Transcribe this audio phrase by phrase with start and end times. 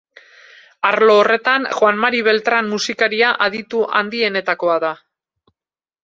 [0.91, 4.91] Arlo horretan, Juan Mari Beltran musikaria aditu handienetakoa da.